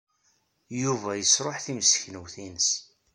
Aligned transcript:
Yuba 0.81 1.11
yesṛuḥ 1.15 1.57
timseknewt-nnes. 1.65 2.69